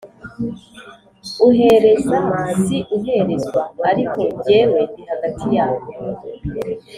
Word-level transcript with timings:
uhereza 1.47 2.17
si 2.61 2.77
uherezwa 2.97 3.61
ariko 3.89 4.19
jyewe 4.41 4.79
ndi 4.91 5.03
hagati 5.11 5.45
yabo 5.55 5.85